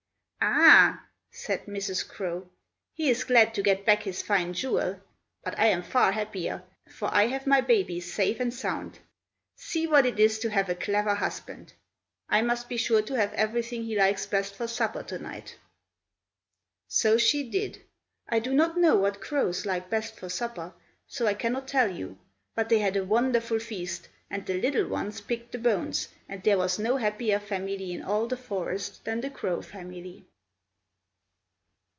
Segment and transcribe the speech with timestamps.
[0.43, 2.07] "Ah!" said Mrs.
[2.07, 2.49] Crow.
[2.95, 4.99] "He is glad to get back his fine jewel;
[5.43, 8.97] but I am far happier, for I have my babies safe and sound.
[9.55, 11.73] See what it is to have a clever husband!
[12.27, 15.57] I must be sure to have everything he likes best for supper to night."
[16.87, 17.83] So she did!
[18.27, 20.73] I do not know what crows like best for supper,
[21.05, 22.17] so I cannot tell you;
[22.55, 26.57] but they had a wonderful feast, and the little ones picked the bones, and there
[26.57, 30.25] was no happier family in all the forest than the Crow Family.